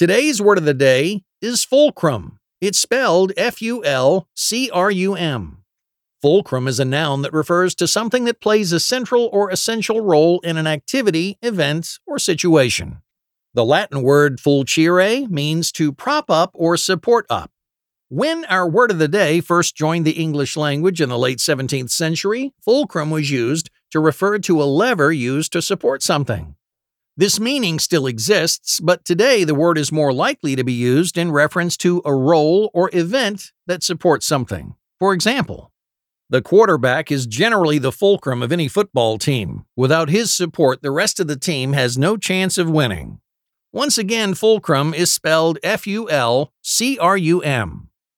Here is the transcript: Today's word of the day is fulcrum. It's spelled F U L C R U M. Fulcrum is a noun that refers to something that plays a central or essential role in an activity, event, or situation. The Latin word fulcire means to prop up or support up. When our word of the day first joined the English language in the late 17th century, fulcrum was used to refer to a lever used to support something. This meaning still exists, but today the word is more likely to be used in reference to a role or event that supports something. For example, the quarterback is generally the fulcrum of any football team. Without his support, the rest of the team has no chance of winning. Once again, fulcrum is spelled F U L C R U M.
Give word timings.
Today's 0.00 0.40
word 0.40 0.56
of 0.56 0.64
the 0.64 0.72
day 0.72 1.24
is 1.42 1.62
fulcrum. 1.62 2.38
It's 2.58 2.78
spelled 2.78 3.34
F 3.36 3.60
U 3.60 3.84
L 3.84 4.26
C 4.34 4.70
R 4.70 4.90
U 4.90 5.14
M. 5.14 5.62
Fulcrum 6.22 6.66
is 6.66 6.80
a 6.80 6.86
noun 6.86 7.20
that 7.20 7.34
refers 7.34 7.74
to 7.74 7.86
something 7.86 8.24
that 8.24 8.40
plays 8.40 8.72
a 8.72 8.80
central 8.80 9.28
or 9.30 9.50
essential 9.50 10.00
role 10.00 10.40
in 10.40 10.56
an 10.56 10.66
activity, 10.66 11.36
event, 11.42 11.98
or 12.06 12.18
situation. 12.18 13.02
The 13.52 13.62
Latin 13.62 14.00
word 14.00 14.38
fulcire 14.38 15.28
means 15.28 15.70
to 15.72 15.92
prop 15.92 16.30
up 16.30 16.52
or 16.54 16.78
support 16.78 17.26
up. 17.28 17.50
When 18.08 18.46
our 18.46 18.66
word 18.66 18.90
of 18.90 18.98
the 18.98 19.06
day 19.06 19.42
first 19.42 19.76
joined 19.76 20.06
the 20.06 20.12
English 20.12 20.56
language 20.56 21.02
in 21.02 21.10
the 21.10 21.18
late 21.18 21.40
17th 21.40 21.90
century, 21.90 22.54
fulcrum 22.64 23.10
was 23.10 23.30
used 23.30 23.68
to 23.90 24.00
refer 24.00 24.38
to 24.38 24.62
a 24.62 24.64
lever 24.64 25.12
used 25.12 25.52
to 25.52 25.60
support 25.60 26.02
something. 26.02 26.56
This 27.16 27.38
meaning 27.38 27.78
still 27.78 28.06
exists, 28.06 28.80
but 28.80 29.04
today 29.04 29.44
the 29.44 29.54
word 29.54 29.76
is 29.76 29.92
more 29.92 30.12
likely 30.12 30.56
to 30.56 30.64
be 30.64 30.72
used 30.72 31.18
in 31.18 31.32
reference 31.32 31.76
to 31.78 32.00
a 32.04 32.14
role 32.14 32.70
or 32.72 32.88
event 32.92 33.52
that 33.66 33.82
supports 33.82 34.26
something. 34.26 34.74
For 34.98 35.12
example, 35.12 35.72
the 36.30 36.40
quarterback 36.40 37.10
is 37.10 37.26
generally 37.26 37.78
the 37.78 37.92
fulcrum 37.92 38.42
of 38.42 38.52
any 38.52 38.68
football 38.68 39.18
team. 39.18 39.66
Without 39.76 40.08
his 40.08 40.32
support, 40.32 40.80
the 40.80 40.92
rest 40.92 41.20
of 41.20 41.26
the 41.26 41.36
team 41.36 41.72
has 41.72 41.98
no 41.98 42.16
chance 42.16 42.56
of 42.56 42.70
winning. 42.70 43.20
Once 43.72 43.98
again, 43.98 44.34
fulcrum 44.34 44.94
is 44.94 45.12
spelled 45.12 45.58
F 45.62 45.86
U 45.86 46.08
L 46.08 46.52
C 46.62 46.98
R 46.98 47.16
U 47.16 47.42
M. 47.42 47.89